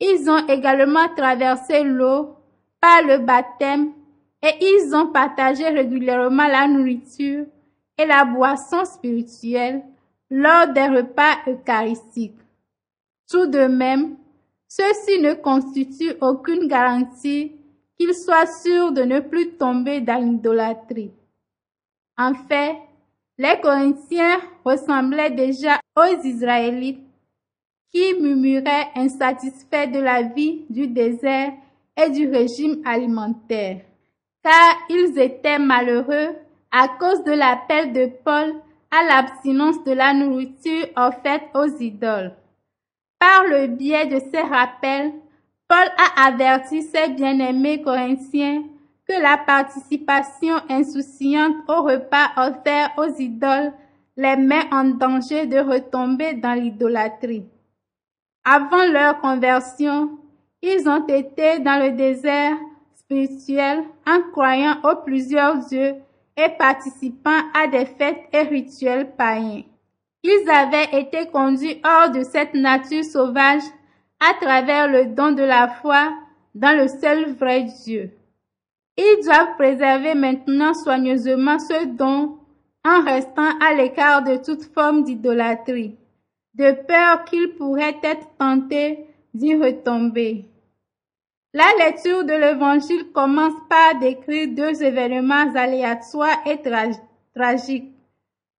Ils 0.00 0.30
ont 0.30 0.46
également 0.46 1.14
traversé 1.14 1.82
l'eau 1.82 2.34
par 2.80 3.02
le 3.02 3.18
baptême 3.18 3.92
et 4.42 4.54
ils 4.58 4.94
ont 4.94 5.08
partagé 5.08 5.68
régulièrement 5.68 6.46
la 6.46 6.66
nourriture 6.66 7.44
et 7.98 8.06
la 8.06 8.24
boisson 8.24 8.86
spirituelle 8.86 9.82
lors 10.30 10.68
des 10.68 10.86
repas 10.86 11.36
eucharistiques. 11.46 12.38
Tout 13.30 13.46
de 13.46 13.66
même, 13.66 14.16
ceci 14.68 15.20
ne 15.20 15.34
constitue 15.34 16.14
aucune 16.20 16.68
garantie 16.68 17.52
qu'ils 17.98 18.14
soient 18.14 18.46
sûrs 18.46 18.92
de 18.92 19.02
ne 19.02 19.20
plus 19.20 19.56
tomber 19.56 20.00
dans 20.00 20.22
l'idolâtrie. 20.22 21.12
En 22.18 22.34
fait, 22.34 22.76
les 23.38 23.60
Corinthiens 23.60 24.40
ressemblaient 24.64 25.30
déjà 25.30 25.78
aux 25.96 26.24
Israélites 26.24 27.04
qui 27.92 28.14
murmuraient 28.20 28.88
insatisfaits 28.94 29.90
de 29.92 30.00
la 30.00 30.22
vie 30.22 30.64
du 30.68 30.86
désert 30.86 31.52
et 31.96 32.10
du 32.10 32.28
régime 32.28 32.82
alimentaire, 32.84 33.80
car 34.42 34.76
ils 34.90 35.18
étaient 35.18 35.58
malheureux 35.58 36.34
à 36.70 36.88
cause 36.88 37.24
de 37.24 37.32
l'appel 37.32 37.92
de 37.92 38.10
Paul 38.24 38.54
à 38.90 39.04
l'abstinence 39.04 39.82
de 39.84 39.92
la 39.92 40.14
nourriture 40.14 40.86
offerte 40.96 41.44
aux 41.54 41.78
idoles. 41.80 42.32
Par 43.18 43.44
le 43.44 43.66
biais 43.68 44.06
de 44.06 44.18
ces 44.30 44.42
rappels, 44.42 45.12
Paul 45.68 45.88
a 45.96 46.26
averti 46.26 46.82
ses 46.82 47.08
bien-aimés 47.08 47.82
corinthiens 47.82 48.62
que 49.08 49.20
la 49.20 49.38
participation 49.38 50.56
insouciante 50.68 51.56
au 51.68 51.82
repas 51.82 52.30
offert 52.36 52.92
aux 52.96 53.20
idoles 53.20 53.72
les 54.16 54.36
met 54.36 54.66
en 54.72 54.84
danger 54.84 55.46
de 55.46 55.58
retomber 55.58 56.34
dans 56.34 56.54
l'idolâtrie. 56.54 57.44
Avant 58.44 58.86
leur 58.90 59.20
conversion, 59.20 60.18
ils 60.62 60.88
ont 60.88 61.06
été 61.06 61.58
dans 61.60 61.82
le 61.82 61.92
désert 61.92 62.56
spirituel 62.94 63.84
en 64.06 64.20
croyant 64.32 64.76
aux 64.82 64.96
plusieurs 65.04 65.58
dieux 65.66 65.94
et 66.36 66.48
participant 66.58 67.40
à 67.54 67.66
des 67.68 67.86
fêtes 67.86 68.24
et 68.32 68.42
rituels 68.42 69.14
païens. 69.16 69.62
Ils 70.22 70.50
avaient 70.50 71.00
été 71.00 71.26
conduits 71.28 71.80
hors 71.84 72.10
de 72.10 72.22
cette 72.22 72.54
nature 72.54 73.04
sauvage 73.04 73.62
à 74.20 74.34
travers 74.40 74.88
le 74.88 75.06
don 75.06 75.32
de 75.32 75.42
la 75.42 75.68
foi 75.68 76.12
dans 76.54 76.76
le 76.76 76.88
seul 76.88 77.32
vrai 77.34 77.66
Dieu. 77.84 78.10
Ils 78.96 79.24
doivent 79.24 79.56
préserver 79.56 80.14
maintenant 80.14 80.74
soigneusement 80.74 81.58
ce 81.58 81.86
don 81.86 82.38
en 82.84 83.02
restant 83.02 83.58
à 83.60 83.74
l'écart 83.74 84.22
de 84.22 84.36
toute 84.36 84.64
forme 84.72 85.04
d'idolâtrie, 85.04 85.96
de 86.54 86.72
peur 86.72 87.24
qu'ils 87.24 87.54
pourraient 87.56 87.98
être 88.02 88.28
tentés 88.38 89.06
d'y 89.34 89.54
retomber. 89.54 90.46
La 91.56 91.86
lecture 91.86 92.22
de 92.22 92.34
l'Évangile 92.34 93.10
commence 93.14 93.58
par 93.70 93.98
décrire 93.98 94.48
deux 94.48 94.82
événements 94.82 95.54
aléatoires 95.54 96.42
et 96.44 96.60
tragiques. 97.34 97.94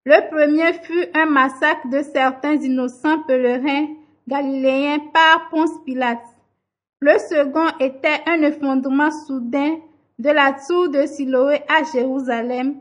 Le 0.04 0.28
premier 0.32 0.74
fut 0.82 1.06
un 1.14 1.28
massacre 1.28 1.88
de 1.90 2.02
certains 2.02 2.56
innocents 2.56 3.22
pèlerins 3.28 3.90
galiléens 4.28 4.98
par 5.14 5.48
Ponce 5.52 5.78
Pilate. 5.86 6.24
Le 7.00 7.20
second 7.20 7.68
était 7.80 8.24
un 8.26 8.42
effondrement 8.42 9.12
soudain 9.12 9.78
de 10.18 10.32
la 10.32 10.54
tour 10.54 10.90
de 10.90 11.06
Siloé 11.06 11.60
à 11.70 11.84
Jérusalem 11.94 12.78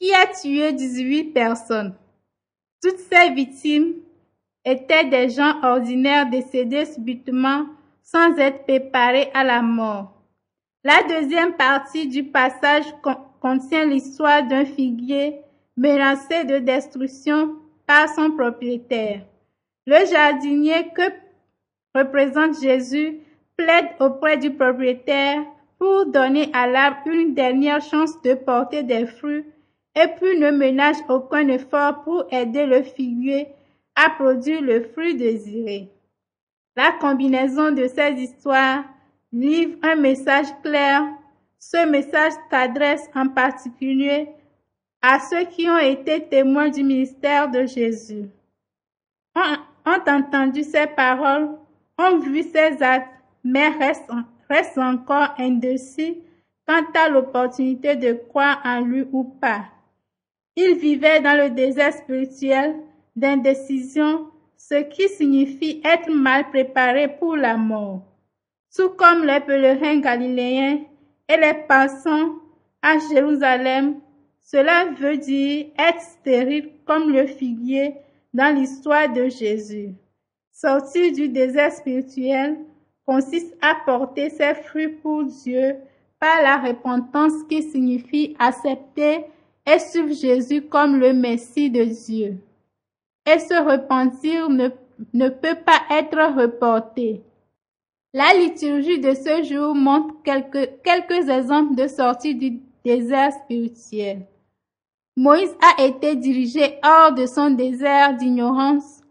qui 0.00 0.14
a 0.14 0.28
tué 0.28 0.72
18 0.72 1.34
personnes. 1.34 1.94
Toutes 2.82 3.00
ces 3.00 3.34
victimes 3.34 3.96
étaient 4.64 5.10
des 5.10 5.28
gens 5.28 5.62
ordinaires 5.62 6.30
décédés 6.30 6.86
subitement 6.86 7.66
sans 8.06 8.38
être 8.38 8.62
préparés 8.64 9.30
à 9.34 9.42
la 9.44 9.62
mort. 9.62 10.12
La 10.84 11.02
deuxième 11.08 11.54
partie 11.54 12.06
du 12.06 12.24
passage 12.24 12.84
contient 13.40 13.84
l'histoire 13.84 14.46
d'un 14.46 14.64
figuier 14.64 15.40
menacé 15.76 16.44
de 16.44 16.58
destruction 16.58 17.56
par 17.86 18.08
son 18.08 18.30
propriétaire. 18.30 19.22
Le 19.86 20.06
jardinier 20.06 20.88
que 20.94 21.02
représente 21.94 22.60
Jésus 22.60 23.18
plaide 23.56 23.88
auprès 23.98 24.36
du 24.36 24.52
propriétaire 24.52 25.42
pour 25.78 26.06
donner 26.06 26.48
à 26.52 26.68
l'arbre 26.68 27.08
une 27.08 27.34
dernière 27.34 27.82
chance 27.82 28.20
de 28.22 28.34
porter 28.34 28.84
des 28.84 29.06
fruits 29.06 29.44
et 29.96 30.08
puis 30.16 30.38
ne 30.38 30.50
ménage 30.50 30.96
aucun 31.08 31.48
effort 31.48 32.02
pour 32.04 32.24
aider 32.30 32.66
le 32.66 32.82
figuier 32.82 33.48
à 33.96 34.10
produire 34.10 34.62
le 34.62 34.82
fruit 34.82 35.16
désiré. 35.16 35.90
La 36.76 36.92
combinaison 36.92 37.72
de 37.72 37.88
ces 37.88 38.12
histoires 38.12 38.84
livre 39.32 39.78
un 39.82 39.96
message 39.96 40.48
clair. 40.62 41.02
Ce 41.58 41.86
message 41.88 42.34
s'adresse 42.50 43.08
en 43.14 43.28
particulier 43.28 44.28
à 45.02 45.18
ceux 45.20 45.44
qui 45.44 45.68
ont 45.68 45.78
été 45.78 46.28
témoins 46.28 46.68
du 46.68 46.84
ministère 46.84 47.50
de 47.50 47.66
Jésus 47.66 48.28
ont 49.86 50.10
entendu 50.10 50.62
ces 50.64 50.86
paroles, 50.86 51.50
ont 51.98 52.18
vu 52.18 52.42
ces 52.42 52.82
actes, 52.82 53.08
mais 53.44 53.68
restent, 53.68 54.78
encore 54.78 55.34
indécis 55.38 56.18
quant 56.66 56.82
à 56.94 57.08
l'opportunité 57.08 57.96
de 57.96 58.12
croire 58.12 58.60
en 58.64 58.80
lui 58.80 59.06
ou 59.12 59.24
pas. 59.24 59.66
Ils 60.56 60.76
vivaient 60.76 61.20
dans 61.20 61.36
le 61.36 61.50
désert 61.50 61.92
spirituel 61.92 62.76
d'indécision, 63.14 64.30
ce 64.56 64.82
qui 64.82 65.08
signifie 65.08 65.80
être 65.84 66.10
mal 66.10 66.48
préparé 66.50 67.08
pour 67.08 67.36
la 67.36 67.56
mort. 67.56 68.02
Tout 68.74 68.90
comme 68.90 69.24
les 69.24 69.40
pèlerins 69.40 70.00
galiléens 70.00 70.80
et 71.28 71.36
les 71.36 71.54
passants 71.68 72.34
à 72.82 72.98
Jérusalem, 73.10 74.00
cela 74.42 74.86
veut 74.98 75.16
dire 75.16 75.66
être 75.78 76.00
stérile 76.00 76.70
comme 76.84 77.12
le 77.12 77.26
figuier 77.26 77.94
dans 78.32 78.54
l'histoire 78.54 79.12
de 79.12 79.28
Jésus. 79.28 79.94
Sortir 80.52 81.12
du 81.12 81.28
désert 81.28 81.72
spirituel 81.72 82.56
consiste 83.04 83.56
à 83.60 83.76
porter 83.84 84.30
ses 84.30 84.54
fruits 84.54 84.88
pour 84.88 85.24
Dieu 85.24 85.76
par 86.18 86.42
la 86.42 86.58
repentance 86.58 87.44
qui 87.48 87.62
signifie 87.62 88.36
accepter 88.38 89.24
et 89.66 89.78
suivre 89.78 90.14
Jésus 90.14 90.62
comme 90.62 90.98
le 90.98 91.12
Messie 91.12 91.70
de 91.70 91.84
Dieu. 91.84 92.38
Et 93.26 93.38
ce 93.40 93.54
repentir 93.54 94.48
ne, 94.48 94.68
ne 95.12 95.28
peut 95.28 95.56
pas 95.64 95.82
être 95.90 96.40
reporté. 96.40 97.22
La 98.14 98.32
liturgie 98.38 99.00
de 99.00 99.12
ce 99.12 99.42
jour 99.42 99.74
montre 99.74 100.14
quelques, 100.22 100.70
quelques 100.82 101.28
exemples 101.28 101.74
de 101.74 101.86
sortie 101.86 102.34
du 102.34 102.60
désert 102.84 103.32
spirituel. 103.32 104.26
Moïse 105.16 105.54
a 105.60 105.82
été 105.82 106.14
dirigé 106.14 106.78
hors 106.84 107.12
de 107.12 107.26
son 107.26 107.50
désert 107.50 108.16
d'ignorance 108.16 109.02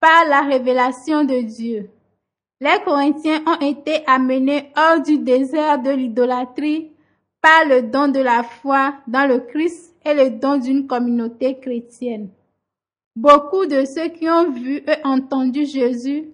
par 0.00 0.24
la 0.28 0.42
révélation 0.42 1.24
de 1.24 1.42
Dieu. 1.42 1.90
Les 2.60 2.80
Corinthiens 2.84 3.42
ont 3.46 3.64
été 3.64 4.02
amenés 4.06 4.72
hors 4.76 5.02
du 5.02 5.18
désert 5.18 5.82
de 5.82 5.90
l'idolâtrie 5.90 6.92
par 7.40 7.64
le 7.68 7.82
don 7.82 8.08
de 8.08 8.20
la 8.20 8.44
foi 8.44 8.94
dans 9.08 9.28
le 9.28 9.40
Christ 9.40 9.94
et 10.04 10.14
le 10.14 10.30
don 10.30 10.58
d'une 10.58 10.86
communauté 10.86 11.58
chrétienne. 11.58 12.30
Beaucoup 13.14 13.66
de 13.66 13.84
ceux 13.84 14.08
qui 14.08 14.28
ont 14.28 14.50
vu 14.50 14.78
et 14.78 15.04
entendu 15.04 15.66
Jésus 15.66 16.30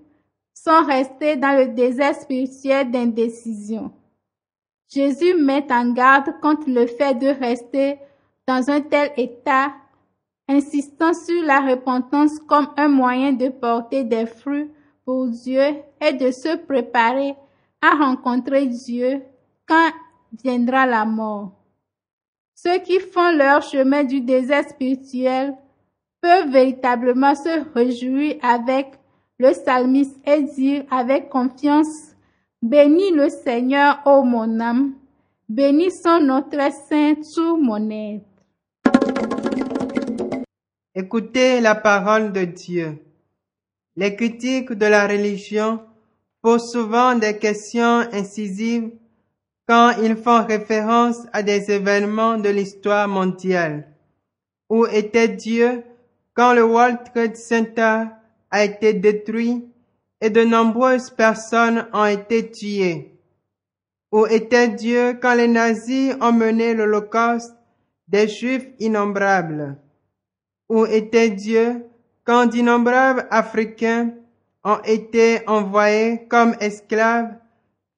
sont 0.54 0.84
restés 0.84 1.36
dans 1.36 1.58
le 1.58 1.68
désert 1.74 2.14
spirituel 2.14 2.90
d'indécision. 2.90 3.90
Jésus 4.88 5.34
met 5.34 5.66
en 5.72 5.90
garde 5.92 6.40
contre 6.40 6.68
le 6.68 6.86
fait 6.86 7.14
de 7.14 7.26
rester 7.26 7.98
dans 8.46 8.70
un 8.70 8.80
tel 8.80 9.12
état, 9.16 9.72
insistant 10.48 11.12
sur 11.12 11.42
la 11.42 11.60
repentance 11.60 12.38
comme 12.40 12.68
un 12.76 12.88
moyen 12.88 13.32
de 13.32 13.48
porter 13.48 14.04
des 14.04 14.26
fruits 14.26 14.70
pour 15.04 15.26
Dieu 15.26 15.62
et 16.00 16.12
de 16.12 16.30
se 16.30 16.56
préparer 16.56 17.34
à 17.82 17.96
rencontrer 17.96 18.66
Dieu 18.66 19.22
quand 19.66 19.90
viendra 20.44 20.86
la 20.86 21.04
mort. 21.04 21.52
Ceux 22.54 22.78
qui 22.78 22.98
font 23.00 23.30
leur 23.36 23.62
chemin 23.62 24.04
du 24.04 24.20
désert 24.20 24.68
spirituel 24.68 25.54
peuvent 26.20 26.50
véritablement 26.50 27.34
se 27.34 27.72
réjouir 27.74 28.36
avec 28.42 28.98
le 29.38 29.52
psalmiste 29.52 30.16
et 30.26 30.42
dire 30.42 30.84
avec 30.90 31.28
confiance, 31.28 32.14
Bénis 32.60 33.12
le 33.12 33.28
Seigneur, 33.28 34.00
ô 34.04 34.24
mon 34.24 34.58
âme, 34.58 34.94
bénis 35.48 35.92
son 35.92 36.20
notre 36.20 36.72
saint, 36.88 37.14
tout 37.14 37.56
mon 37.56 37.88
être. 37.88 38.24
Écoutez 40.92 41.60
la 41.60 41.76
parole 41.76 42.32
de 42.32 42.44
Dieu. 42.44 42.98
Les 43.94 44.16
critiques 44.16 44.72
de 44.72 44.86
la 44.86 45.06
religion 45.06 45.80
posent 46.42 46.72
souvent 46.72 47.14
des 47.14 47.38
questions 47.38 48.00
incisives 48.12 48.90
quand 49.68 49.92
ils 50.02 50.16
font 50.16 50.44
référence 50.44 51.18
à 51.32 51.44
des 51.44 51.70
événements 51.70 52.38
de 52.38 52.48
l'histoire 52.48 53.06
mondiale. 53.06 53.86
Où 54.68 54.84
était 54.86 55.28
Dieu 55.28 55.84
quand 56.38 56.54
le 56.54 56.62
World 56.62 56.98
Trade 57.12 57.36
Center 57.36 58.04
a 58.52 58.62
été 58.62 58.94
détruit 58.94 59.64
et 60.20 60.30
de 60.30 60.44
nombreuses 60.44 61.10
personnes 61.10 61.88
ont 61.92 62.04
été 62.04 62.48
tuées? 62.48 63.18
Où 64.12 64.24
était 64.24 64.68
Dieu 64.68 65.18
quand 65.20 65.34
les 65.34 65.48
nazis 65.48 66.14
ont 66.20 66.30
mené 66.32 66.74
l'Holocauste? 66.74 67.56
Des 68.06 68.28
Juifs 68.28 68.68
innombrables? 68.78 69.78
Où 70.68 70.86
était 70.86 71.30
Dieu 71.30 71.84
quand 72.22 72.46
d'innombrables 72.46 73.26
Africains 73.32 74.14
ont 74.62 74.78
été 74.84 75.40
envoyés 75.48 76.24
comme 76.28 76.54
esclaves 76.60 77.34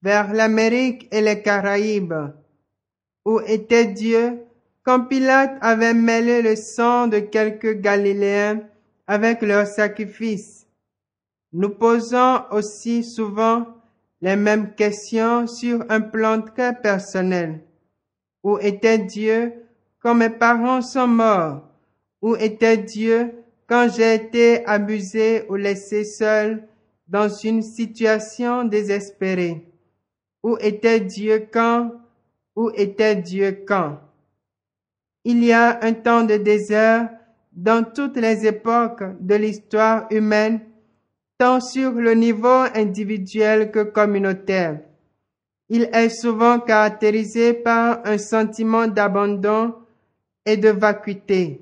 vers 0.01 0.33
l'Amérique 0.33 1.07
et 1.11 1.21
les 1.21 1.43
Caraïbes? 1.43 2.33
Où 3.23 3.39
était 3.41 3.85
Dieu 3.85 4.39
quand 4.83 5.05
Pilate 5.05 5.57
avait 5.61 5.93
mêlé 5.93 6.41
le 6.41 6.55
sang 6.55 7.07
de 7.07 7.19
quelques 7.19 7.79
Galiléens 7.81 8.61
avec 9.07 9.41
leurs 9.41 9.67
sacrifices? 9.67 10.67
Nous 11.53 11.69
posons 11.69 12.41
aussi 12.51 13.03
souvent 13.03 13.67
les 14.21 14.35
mêmes 14.35 14.73
questions 14.73 15.47
sur 15.47 15.83
un 15.89 16.01
plan 16.01 16.41
très 16.41 16.75
personnel. 16.75 17.61
Où 18.43 18.57
était 18.59 18.97
Dieu 18.97 19.53
quand 19.99 20.15
mes 20.15 20.29
parents 20.29 20.81
sont 20.81 21.07
morts? 21.07 21.61
Où 22.21 22.35
était 22.35 22.77
Dieu 22.77 23.33
quand 23.67 23.87
j'ai 23.95 24.15
été 24.15 24.65
abusé 24.65 25.45
ou 25.49 25.55
laissé 25.55 26.03
seul 26.03 26.67
dans 27.07 27.29
une 27.29 27.61
situation 27.61 28.63
désespérée? 28.63 29.67
Où 30.43 30.57
était 30.59 30.99
Dieu 30.99 31.47
quand? 31.51 31.91
Où 32.55 32.71
était 32.75 33.15
Dieu 33.15 33.63
quand? 33.67 33.99
Il 35.23 35.43
y 35.43 35.51
a 35.51 35.79
un 35.83 35.93
temps 35.93 36.23
de 36.23 36.37
désert 36.37 37.09
dans 37.53 37.83
toutes 37.83 38.17
les 38.17 38.45
époques 38.45 39.03
de 39.19 39.35
l'histoire 39.35 40.07
humaine, 40.09 40.61
tant 41.37 41.59
sur 41.59 41.91
le 41.91 42.13
niveau 42.13 42.63
individuel 42.75 43.71
que 43.71 43.83
communautaire. 43.83 44.79
Il 45.69 45.89
est 45.93 46.09
souvent 46.09 46.59
caractérisé 46.59 47.53
par 47.53 48.01
un 48.05 48.17
sentiment 48.17 48.87
d'abandon 48.87 49.73
et 50.45 50.57
de 50.57 50.69
vacuité. 50.69 51.61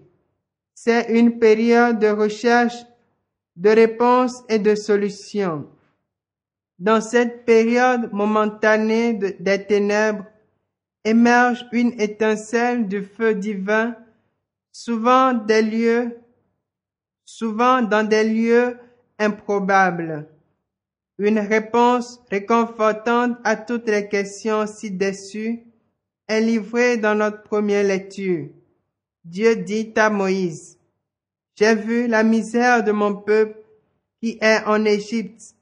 C'est 0.74 1.10
une 1.10 1.38
période 1.38 2.00
de 2.00 2.08
recherche, 2.08 2.86
de 3.56 3.70
réponses 3.70 4.44
et 4.48 4.60
de 4.60 4.74
solutions. 4.76 5.68
Dans 6.80 7.02
cette 7.02 7.46
période 7.46 8.10
momentanée 8.14 9.14
de- 9.14 9.36
des 9.40 9.66
ténèbres, 9.66 10.24
émerge 11.04 11.66
une 11.72 12.00
étincelle 12.00 12.88
du 12.88 13.04
feu 13.04 13.36
divin, 13.36 13.96
souvent 14.72 15.34
des 15.34 15.62
lieux, 15.62 16.18
souvent 17.26 17.82
dans 17.82 18.08
des 18.08 18.24
lieux 18.24 18.78
improbables. 19.18 20.28
Une 21.18 21.40
réponse 21.40 22.22
réconfortante 22.32 23.38
à 23.44 23.56
toutes 23.56 23.90
les 23.90 24.08
questions 24.08 24.66
ci-dessus 24.66 25.60
est 26.28 26.42
livrée 26.42 26.98
dans 26.98 27.16
notre 27.16 27.44
première 27.44 27.84
lecture. 27.84 28.48
Dieu 29.26 29.58
dit 29.58 29.92
à 29.98 30.10
Moïse, 30.10 30.78
J'ai 31.56 31.76
vu 31.76 32.08
la 32.08 32.24
misère 32.24 32.84
de 32.84 32.92
mon 32.92 33.16
peuple 33.16 33.60
qui 34.22 34.38
est 34.42 34.64
en 34.66 34.86
Égypte. 34.86 35.56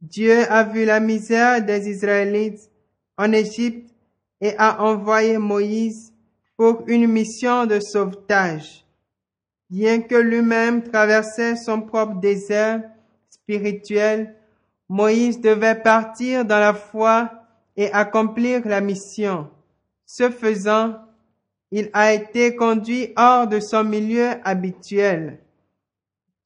Dieu 0.00 0.50
a 0.50 0.64
vu 0.64 0.84
la 0.84 1.00
misère 1.00 1.64
des 1.64 1.88
Israélites 1.88 2.70
en 3.16 3.32
Égypte 3.32 3.93
et 4.40 4.54
a 4.58 4.82
envoyé 4.82 5.38
Moïse 5.38 6.12
pour 6.56 6.84
une 6.86 7.06
mission 7.06 7.66
de 7.66 7.80
sauvetage. 7.80 8.84
Bien 9.70 10.00
que 10.00 10.14
lui-même 10.14 10.82
traversait 10.82 11.56
son 11.56 11.80
propre 11.80 12.20
désert 12.20 12.82
spirituel, 13.30 14.36
Moïse 14.88 15.40
devait 15.40 15.74
partir 15.74 16.44
dans 16.44 16.60
la 16.60 16.74
foi 16.74 17.30
et 17.76 17.90
accomplir 17.92 18.66
la 18.66 18.80
mission. 18.80 19.48
Ce 20.06 20.30
faisant, 20.30 20.96
il 21.70 21.90
a 21.92 22.12
été 22.12 22.54
conduit 22.54 23.12
hors 23.16 23.48
de 23.48 23.58
son 23.58 23.82
milieu 23.82 24.30
habituel. 24.44 25.40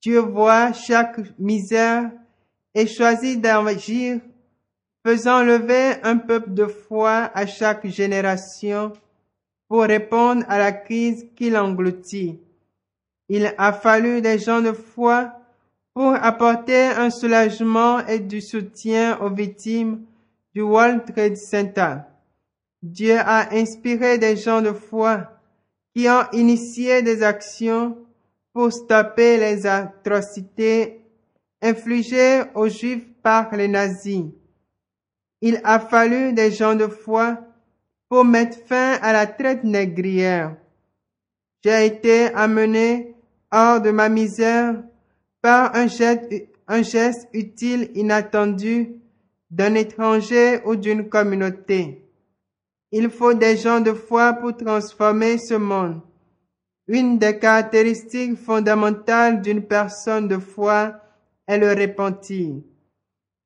Dieu 0.01 0.20
voit 0.20 0.72
chaque 0.72 1.18
misère 1.38 2.11
et 2.74 2.87
choisit 2.87 3.40
d'agir, 3.40 4.20
faisant 5.04 5.42
lever 5.42 5.94
un 6.02 6.16
peuple 6.16 6.54
de 6.54 6.66
foi 6.66 7.30
à 7.34 7.46
chaque 7.46 7.87
génération 7.87 8.92
pour 9.68 9.82
répondre 9.82 10.44
à 10.48 10.58
la 10.58 10.72
crise 10.72 11.26
qui 11.37 11.50
l'engloutit. 11.50 12.40
Il 13.28 13.54
a 13.58 13.72
fallu 13.72 14.22
des 14.22 14.38
gens 14.38 14.62
de 14.62 14.72
foi 14.72 15.32
pour 15.94 16.14
apporter 16.14 16.87
un 16.87 17.11
soulagement 17.11 18.06
et 18.06 18.20
du 18.20 18.40
soutien 18.40 19.18
aux 19.20 19.30
victimes 19.30 20.04
du 20.54 20.62
World 20.62 21.04
Trade 21.12 21.37
Center. 21.37 21.96
Dieu 22.82 23.18
a 23.18 23.52
inspiré 23.54 24.18
des 24.18 24.37
gens 24.37 24.62
de 24.62 24.72
foi 24.72 25.32
qui 25.94 26.08
ont 26.08 26.24
initié 26.32 27.02
des 27.02 27.22
actions 27.22 27.98
pour 28.52 28.72
stopper 28.72 29.37
les 29.37 29.66
atrocités 29.66 31.00
infligées 31.61 32.42
aux 32.54 32.68
Juifs 32.68 33.06
par 33.22 33.54
les 33.54 33.68
nazis. 33.68 34.24
Il 35.40 35.61
a 35.64 35.79
fallu 35.79 36.33
des 36.33 36.51
gens 36.51 36.74
de 36.74 36.88
foi 36.88 37.38
pour 38.09 38.24
mettre 38.24 38.59
fin 38.66 38.98
à 39.03 39.12
la 39.12 39.27
traite 39.27 39.64
négrière. 39.64 40.57
J'ai 41.62 41.87
été 41.87 42.35
amené 42.35 43.14
hors 43.53 43.81
de 43.81 43.90
ma 43.90 44.09
misère 44.09 44.83
par 45.40 45.74
un 45.74 45.87
geste, 45.87 46.33
un 46.66 46.83
geste 46.83 47.29
utile 47.33 47.90
inattendu 47.94 48.94
d'un 49.51 49.74
étranger 49.74 50.61
ou 50.64 50.77
d'une 50.77 51.09
communauté. 51.09 52.05
Il 52.90 53.11
faut 53.11 53.35
des 53.35 53.57
gens 53.57 53.81
de 53.81 53.92
foi 53.92 54.33
pour 54.35 54.57
transformer 54.57 55.38
ce 55.38 55.55
monde. 55.55 56.01
Une 56.87 57.18
des 57.18 57.38
caractéristiques 57.38 58.38
fondamentales 58.38 59.42
d'une 59.42 59.62
personne 59.62 60.27
de 60.27 60.38
foi 60.38 60.94
est 61.46 61.59
le 61.59 61.68
repentir. 61.72 62.57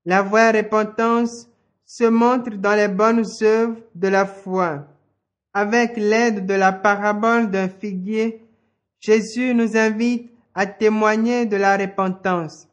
La 0.04 0.22
vraie 0.22 0.52
repentance 0.52 1.48
se 1.94 2.04
montre 2.04 2.56
dans 2.56 2.74
les 2.74 2.88
bonnes 2.88 3.26
œuvres 3.42 3.76
de 3.94 4.08
la 4.08 4.24
foi. 4.24 4.86
Avec 5.52 5.98
l'aide 5.98 6.46
de 6.46 6.54
la 6.54 6.72
parabole 6.72 7.50
d'un 7.50 7.68
figuier, 7.68 8.40
Jésus 8.98 9.52
nous 9.52 9.76
invite 9.76 10.30
à 10.54 10.64
témoigner 10.64 11.44
de 11.44 11.56
la 11.56 11.76
repentance. 11.76 12.66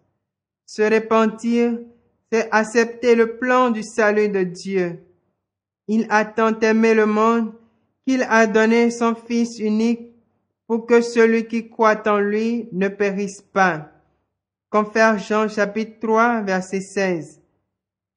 Se 0.65 0.83
repentir, 0.83 1.79
c'est 2.31 2.47
accepter 2.51 3.15
le 3.15 3.35
plan 3.35 3.71
du 3.71 3.83
salut 3.83 4.29
de 4.29 4.43
Dieu. 4.43 5.01
Il 5.89 6.07
a 6.09 6.23
tant 6.23 6.57
aimé 6.61 6.93
le 6.93 7.05
monde 7.05 7.51
qu'il 8.07 8.23
a 8.23 8.47
donné 8.47 8.89
son 8.89 9.15
Fils 9.15 9.59
unique 9.59 10.13
pour 10.65 10.85
que 10.85 11.01
celui 11.01 11.45
qui 11.45 11.69
croit 11.69 12.07
en 12.07 12.19
lui 12.19 12.69
ne 12.71 12.87
périsse 12.87 13.41
pas. 13.41 13.91
Confère 14.69 15.17
Jean 15.17 15.49
chapitre 15.49 15.99
3 15.99 16.43
verset 16.43 16.79
16. 16.79 17.38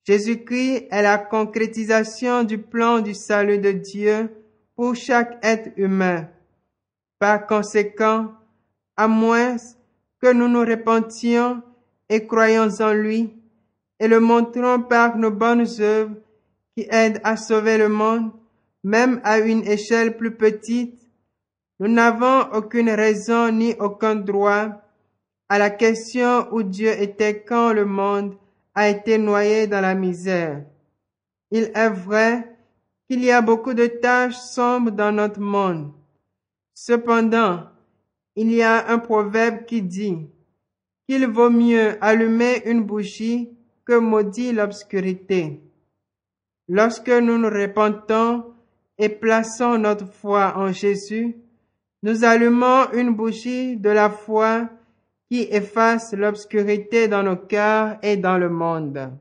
Jésus-Christ 0.05 0.89
est 0.91 1.03
la 1.03 1.19
concrétisation 1.19 2.43
du 2.43 2.59
plan 2.59 3.01
du 3.01 3.15
salut 3.15 3.59
de 3.59 3.71
Dieu 3.71 4.31
pour 4.75 4.97
chaque 4.97 5.39
être 5.45 5.71
humain. 5.77 6.29
Par 7.21 7.47
conséquent, 7.47 8.33
à 8.97 9.07
moins 9.07 9.57
que 10.21 10.33
nous 10.33 10.49
nous 10.49 10.65
repentions 10.65 11.63
et 12.09 12.27
croyons 12.27 12.69
en 12.81 12.93
lui 12.93 13.33
et 14.01 14.09
le 14.09 14.19
montrons 14.19 14.83
par 14.83 15.17
nos 15.17 15.31
bonnes 15.31 15.69
œuvres 15.79 16.17
qui 16.75 16.87
aident 16.91 17.21
à 17.23 17.37
sauver 17.37 17.79
le 17.79 17.89
monde, 17.89 18.33
même 18.83 19.21
à 19.23 19.39
une 19.39 19.65
échelle 19.65 20.17
plus 20.17 20.35
petite, 20.35 20.99
nous 21.79 21.89
n'avons 21.89 22.53
aucune 22.53 22.91
raison 22.91 23.53
ni 23.53 23.75
aucun 23.79 24.17
droit 24.17 24.69
à 25.49 25.59
la 25.59 25.71
question 25.71 26.53
où 26.53 26.65
Dieu 26.65 26.91
était 26.91 27.45
quand 27.45 27.73
le 27.73 27.85
monde 27.85 28.37
a 28.75 28.89
été 28.89 29.19
noyé 29.19 29.67
dans 29.67 29.81
la 29.81 29.95
misère. 29.95 30.65
Il 31.51 31.71
est 31.75 31.91
vrai 31.91 32.57
qu'il 33.09 33.23
y 33.23 33.31
a 33.31 33.43
beaucoup 33.43 33.75
de 33.75 33.87
tâches 33.87 34.39
sombres 34.39 34.91
dans 34.91 35.13
notre 35.13 35.41
monde. 35.41 35.93
Cependant, 36.75 37.67
il 38.37 38.51
y 38.51 38.63
a 38.63 38.89
un 38.89 38.99
proverbe 38.99 39.67
qui 39.67 39.83
dit 39.83 40.27
qu'il 41.07 41.27
vaut 41.27 41.51
mieux 41.51 42.03
allumer 42.03 42.63
une 42.65 42.83
bougie 42.83 43.51
que 43.85 43.99
maudire 43.99 44.55
l'obscurité. 44.55 45.61
Lorsque 46.69 47.11
nous 47.11 47.37
nous 47.37 47.51
repentons 47.51 48.55
et 48.97 49.09
plaçons 49.09 49.77
notre 49.79 50.07
foi 50.07 50.55
en 50.57 50.73
Jésus, 50.73 51.37
nous 52.03 52.25
allumons 52.25 52.91
une 52.93 53.15
bougie 53.15 53.77
de 53.77 53.91
la 53.91 54.09
foi 54.09 54.69
qui 55.33 55.49
efface 55.51 56.13
l'obscurité 56.13 57.09
dans 57.09 57.23
nos 57.23 57.37
cœurs 57.37 57.97
et 58.03 58.19
dans 58.19 58.37
le 58.37 58.51
monde. 58.51 59.13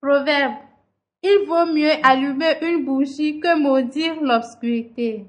Proverbe. 0.00 0.54
Il 1.22 1.44
vaut 1.46 1.70
mieux 1.70 1.92
allumer 2.02 2.54
une 2.62 2.86
bougie 2.86 3.40
que 3.40 3.54
maudire 3.60 4.14
l'obscurité. 4.22 5.26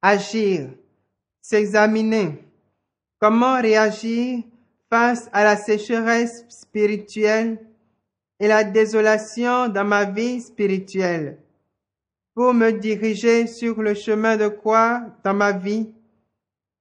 Agir. 0.00 0.68
S'examiner. 1.40 2.44
Comment 3.18 3.60
réagir 3.60 4.44
face 4.88 5.28
à 5.32 5.42
la 5.42 5.56
sécheresse 5.56 6.44
spirituelle 6.48 7.58
et 8.38 8.46
la 8.46 8.62
désolation 8.62 9.66
dans 9.66 9.84
ma 9.84 10.04
vie 10.04 10.40
spirituelle? 10.40 11.38
Pour 12.34 12.54
me 12.54 12.70
diriger 12.70 13.46
sur 13.46 13.82
le 13.82 13.94
chemin 13.94 14.36
de 14.36 14.48
quoi 14.48 15.02
dans 15.24 15.34
ma 15.34 15.52
vie? 15.52 15.92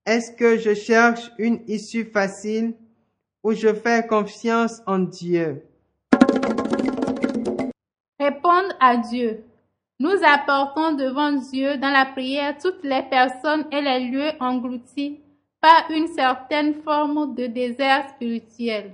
Est-ce 0.06 0.32
que 0.32 0.58
je 0.58 0.74
cherche 0.74 1.32
une 1.38 1.62
issue 1.68 2.06
facile 2.06 2.74
ou 3.44 3.54
je 3.54 3.74
fais 3.74 4.06
confiance 4.08 4.82
en 4.88 5.00
Dieu? 5.00 5.64
Répondre 8.20 8.74
à 8.80 8.98
Dieu. 8.98 9.44
Nous 10.00 10.18
apportons 10.24 10.94
devant 10.94 11.34
Dieu 11.34 11.78
dans 11.78 11.92
la 11.92 12.06
prière 12.06 12.58
toutes 12.58 12.84
les 12.84 13.04
personnes 13.04 13.66
et 13.72 13.82
les 13.82 14.10
lieux 14.10 14.32
engloutis 14.40 15.20
par 15.60 15.92
une 15.92 16.08
certaine 16.08 16.74
forme 16.82 17.36
de 17.36 17.46
désert 17.46 18.10
spirituel. 18.10 18.94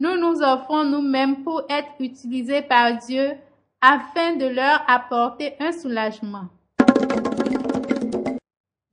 Nous 0.00 0.18
nous 0.18 0.42
offrons 0.42 0.84
nous-mêmes 0.84 1.44
pour 1.44 1.62
être 1.70 1.92
utilisés 1.98 2.62
par 2.62 2.98
Dieu 2.98 3.32
afin 3.86 4.36
de 4.36 4.46
leur 4.46 4.82
apporter 4.88 5.52
un 5.60 5.70
soulagement. 5.70 6.48